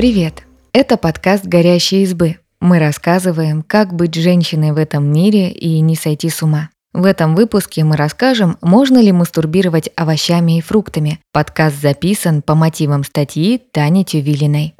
Привет! 0.00 0.44
Это 0.72 0.96
подкаст 0.96 1.44
«Горящие 1.44 2.04
избы». 2.04 2.38
Мы 2.58 2.78
рассказываем, 2.78 3.60
как 3.60 3.92
быть 3.92 4.14
женщиной 4.14 4.72
в 4.72 4.78
этом 4.78 5.04
мире 5.04 5.50
и 5.50 5.78
не 5.80 5.94
сойти 5.94 6.30
с 6.30 6.42
ума. 6.42 6.70
В 6.94 7.04
этом 7.04 7.34
выпуске 7.34 7.84
мы 7.84 7.98
расскажем, 7.98 8.56
можно 8.62 8.96
ли 8.96 9.12
мастурбировать 9.12 9.90
овощами 9.96 10.56
и 10.56 10.62
фруктами. 10.62 11.20
Подкаст 11.34 11.82
записан 11.82 12.40
по 12.40 12.54
мотивам 12.54 13.04
статьи 13.04 13.60
Тани 13.72 14.06
Тювилиной. 14.06 14.74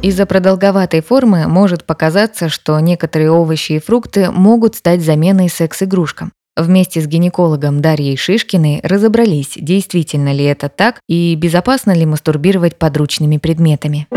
Из-за 0.00 0.24
продолговатой 0.24 1.02
формы 1.02 1.46
может 1.46 1.84
показаться, 1.84 2.48
что 2.48 2.80
некоторые 2.80 3.30
овощи 3.30 3.72
и 3.72 3.80
фрукты 3.80 4.30
могут 4.30 4.76
стать 4.76 5.02
заменой 5.02 5.50
секс-игрушкам. 5.50 6.32
Вместе 6.58 7.00
с 7.00 7.06
гинекологом 7.06 7.80
Дарьей 7.80 8.16
Шишкиной 8.16 8.80
разобрались, 8.82 9.52
действительно 9.54 10.32
ли 10.32 10.44
это 10.44 10.68
так 10.68 11.00
и 11.08 11.36
безопасно 11.36 11.92
ли 11.92 12.04
мастурбировать 12.04 12.74
подручными 12.74 13.36
предметами. 13.36 14.08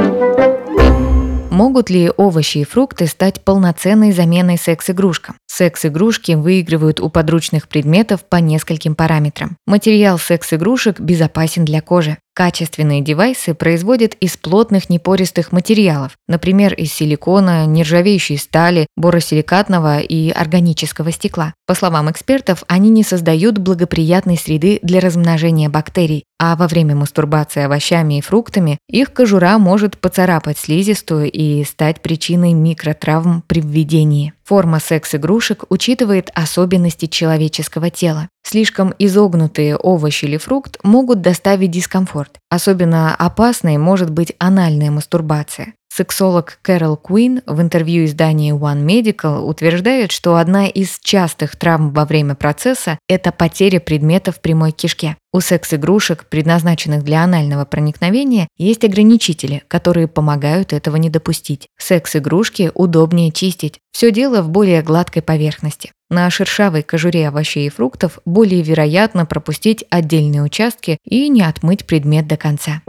Могут 1.52 1.92
ли 1.92 2.10
овощи 2.10 2.60
и 2.60 2.64
фрукты 2.64 3.06
стать 3.06 3.42
полноценной 3.42 4.12
заменой 4.12 4.58
секс-игрушкам? 4.58 5.36
Секс-игрушки 5.46 6.32
выигрывают 6.32 7.00
у 7.00 7.10
подручных 7.10 7.68
предметов 7.68 8.24
по 8.28 8.38
нескольким 8.38 8.96
параметрам. 8.96 9.58
Материал 9.68 10.18
секс-игрушек 10.18 11.00
безопасен 11.00 11.64
для 11.64 11.82
кожи. 11.82 12.18
Качественные 12.34 13.02
девайсы 13.02 13.54
производят 13.54 14.14
из 14.16 14.38
плотных 14.38 14.90
непористых 14.90 15.52
материалов, 15.52 16.14
например, 16.30 16.74
из 16.74 16.94
силикона, 16.94 17.66
нержавеющей 17.66 18.38
стали, 18.38 18.88
боросиликатного 18.96 20.00
и 20.00 20.30
органического 20.30 21.12
стекла. 21.12 21.54
По 21.68 21.76
словам 21.76 22.10
экспертов, 22.10 22.64
они 22.68 22.90
не 22.90 23.04
создают 23.04 23.58
благоприятной 23.58 24.38
среды 24.38 24.80
для 24.82 25.02
размножения 25.02 25.68
бактерий, 25.68 26.24
а 26.40 26.56
во 26.56 26.70
время 26.70 26.96
мастурбации 26.96 27.64
овощами 27.64 28.20
и 28.20 28.22
фруктами 28.22 28.78
их 28.90 29.12
кожура 29.12 29.58
может 29.58 29.98
поцарапать 29.98 30.58
слизистую 30.58 31.30
и 31.30 31.66
стать 31.66 32.02
причиной 32.02 32.54
микротравм 32.54 33.44
при 33.46 33.60
введении. 33.60 34.34
Форма 34.52 34.82
секс-игрушек 34.82 35.64
учитывает 35.70 36.30
особенности 36.34 37.06
человеческого 37.06 37.90
тела. 37.90 38.28
Слишком 38.44 38.94
изогнутые 39.00 39.78
овощи 39.78 40.26
или 40.26 40.36
фрукт 40.36 40.78
могут 40.84 41.22
доставить 41.22 41.72
дискомфорт. 41.72 42.38
Особенно 42.50 43.16
опасной 43.16 43.78
может 43.78 44.10
быть 44.10 44.34
анальная 44.40 44.92
мастурбация. 44.92 45.74
Сексолог 45.94 46.60
Кэрол 46.62 46.96
Куин 46.96 47.42
в 47.46 47.60
интервью 47.60 48.06
изданию 48.06 48.56
One 48.56 48.86
Medical 48.86 49.42
утверждает, 49.42 50.14
что 50.14 50.38
одна 50.38 50.68
из 50.68 50.98
частых 51.04 51.58
травм 51.58 51.92
во 51.92 52.06
время 52.06 52.34
процесса– 52.34 52.98
это 53.10 53.34
потеря 53.34 53.82
предмета 53.82 54.32
в 54.32 54.40
прямой 54.40 54.72
кишке. 54.72 55.18
У 55.34 55.42
секс-игрушек, 55.42 56.28
предназначенных 56.30 57.04
для 57.04 57.26
анального 57.26 57.66
проникновения, 57.66 58.48
есть 58.58 58.86
ограничители, 58.86 59.64
которые 59.68 60.08
помогают 60.08 60.72
этого 60.72 60.96
не 60.96 61.10
допустить. 61.10 61.68
Секс-игрушки 61.78 62.72
удобнее 62.74 63.34
чистить. 63.34 63.80
Все 63.92 64.14
дело 64.14 64.42
в 64.44 64.50
более 64.50 64.84
гладкой 64.84 65.22
поверхности. 65.22 65.92
На 66.10 66.30
шершавой 66.30 66.84
кожуре 66.84 67.28
овощей 67.28 67.68
и 67.68 67.70
фруктов 67.70 68.20
более 68.24 68.62
вероятно 68.62 69.26
пропустить 69.26 69.84
отдельные 69.90 70.42
участки 70.42 71.00
и 71.04 71.28
не 71.28 71.42
отмыть 71.42 71.86
предмет 71.86 72.28
до 72.28 72.38
конца. 72.38 72.82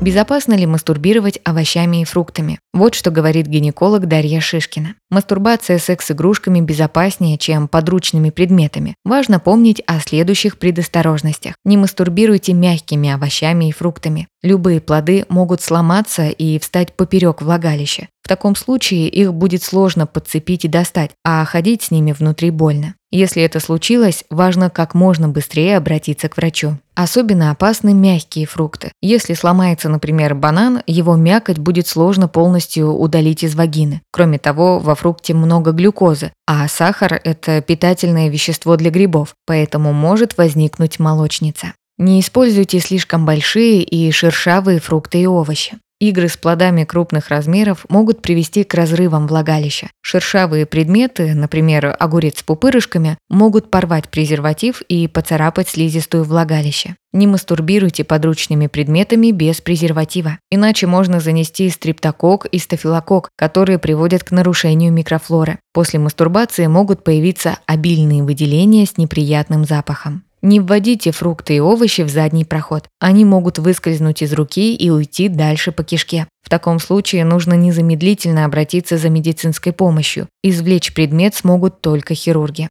Безопасно 0.00 0.54
ли 0.54 0.64
мастурбировать 0.64 1.38
овощами 1.44 2.00
и 2.00 2.04
фруктами? 2.06 2.58
Вот 2.72 2.94
что 2.94 3.10
говорит 3.10 3.46
гинеколог 3.46 4.08
Дарья 4.08 4.40
Шишкина. 4.40 4.94
Мастурбация 5.10 5.78
секс-игрушками 5.78 6.62
безопаснее, 6.62 7.36
чем 7.36 7.68
подручными 7.68 8.30
предметами. 8.30 8.94
Важно 9.04 9.40
помнить 9.40 9.82
о 9.86 10.00
следующих 10.00 10.56
предосторожностях. 10.56 11.54
Не 11.66 11.76
мастурбируйте 11.76 12.54
мягкими 12.54 13.10
овощами 13.10 13.68
и 13.68 13.72
фруктами. 13.72 14.26
Любые 14.42 14.80
плоды 14.80 15.26
могут 15.28 15.60
сломаться 15.60 16.28
и 16.28 16.58
встать 16.58 16.94
поперек 16.94 17.42
влагалища. 17.42 18.08
Таком 18.30 18.54
случае 18.54 19.08
их 19.08 19.34
будет 19.34 19.64
сложно 19.64 20.06
подцепить 20.06 20.64
и 20.64 20.68
достать, 20.68 21.10
а 21.24 21.44
ходить 21.44 21.82
с 21.82 21.90
ними 21.90 22.12
внутри 22.12 22.50
больно. 22.50 22.94
Если 23.10 23.42
это 23.42 23.58
случилось, 23.58 24.22
важно 24.30 24.70
как 24.70 24.94
можно 24.94 25.28
быстрее 25.28 25.76
обратиться 25.76 26.28
к 26.28 26.36
врачу. 26.36 26.78
Особенно 26.94 27.50
опасны 27.50 27.92
мягкие 27.92 28.46
фрукты. 28.46 28.92
Если 29.02 29.34
сломается, 29.34 29.88
например, 29.88 30.36
банан, 30.36 30.80
его 30.86 31.16
мякоть 31.16 31.58
будет 31.58 31.88
сложно 31.88 32.28
полностью 32.28 32.92
удалить 32.92 33.42
из 33.42 33.56
вагины. 33.56 34.00
Кроме 34.12 34.38
того, 34.38 34.78
во 34.78 34.94
фрукте 34.94 35.34
много 35.34 35.72
глюкозы, 35.72 36.30
а 36.46 36.68
сахар– 36.68 37.20
это 37.24 37.60
питательное 37.62 38.28
вещество 38.28 38.76
для 38.76 38.92
грибов, 38.92 39.34
поэтому 39.44 39.92
может 39.92 40.38
возникнуть 40.38 41.00
молочница. 41.00 41.72
Не 41.98 42.20
используйте 42.20 42.78
слишком 42.78 43.26
большие 43.26 43.82
и 43.82 44.08
шершавые 44.12 44.78
фрукты 44.78 45.20
и 45.20 45.26
овощи. 45.26 45.78
Игры 46.00 46.28
с 46.28 46.38
плодами 46.38 46.84
крупных 46.84 47.28
размеров 47.28 47.84
могут 47.90 48.22
привести 48.22 48.64
к 48.64 48.72
разрывам 48.72 49.26
влагалища. 49.26 49.90
Шершавые 50.00 50.64
предметы, 50.64 51.34
например, 51.34 51.94
огурец 51.98 52.38
с 52.38 52.42
пупырышками, 52.42 53.18
могут 53.28 53.70
порвать 53.70 54.08
презерватив 54.08 54.80
и 54.88 55.08
поцарапать 55.08 55.68
слизистую 55.68 56.24
влагалище. 56.24 56.96
Не 57.12 57.26
мастурбируйте 57.26 58.04
подручными 58.04 58.66
предметами 58.66 59.30
без 59.30 59.60
презерватива, 59.60 60.38
иначе 60.50 60.86
можно 60.86 61.20
занести 61.20 61.68
стриптокок 61.68 62.46
и 62.46 62.58
стафилокок, 62.58 63.28
которые 63.36 63.78
приводят 63.78 64.24
к 64.24 64.30
нарушению 64.30 64.94
микрофлоры. 64.94 65.58
После 65.74 65.98
мастурбации 65.98 66.66
могут 66.66 67.04
появиться 67.04 67.58
обильные 67.66 68.22
выделения 68.22 68.86
с 68.86 68.96
неприятным 68.96 69.66
запахом. 69.66 70.24
Не 70.42 70.58
вводите 70.60 71.12
фрукты 71.12 71.56
и 71.56 71.60
овощи 71.60 72.00
в 72.00 72.08
задний 72.08 72.44
проход. 72.44 72.88
Они 72.98 73.24
могут 73.24 73.58
выскользнуть 73.58 74.22
из 74.22 74.32
руки 74.32 74.74
и 74.74 74.90
уйти 74.90 75.28
дальше 75.28 75.70
по 75.70 75.84
кишке. 75.84 76.26
В 76.42 76.48
таком 76.48 76.78
случае 76.78 77.24
нужно 77.24 77.54
незамедлительно 77.54 78.46
обратиться 78.46 78.96
за 78.96 79.10
медицинской 79.10 79.72
помощью. 79.72 80.28
Извлечь 80.42 80.94
предмет 80.94 81.34
смогут 81.34 81.80
только 81.82 82.14
хирурги. 82.14 82.68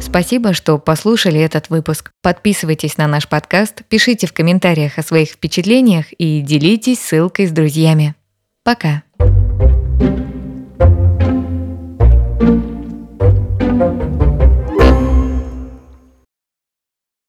Спасибо, 0.00 0.54
что 0.54 0.78
послушали 0.78 1.40
этот 1.40 1.70
выпуск. 1.70 2.10
Подписывайтесь 2.22 2.96
на 2.96 3.06
наш 3.06 3.28
подкаст, 3.28 3.82
пишите 3.88 4.26
в 4.26 4.32
комментариях 4.32 4.98
о 4.98 5.02
своих 5.02 5.30
впечатлениях 5.30 6.06
и 6.12 6.40
делитесь 6.40 7.00
ссылкой 7.00 7.46
с 7.46 7.50
друзьями. 7.50 8.14
Пока! 8.64 9.02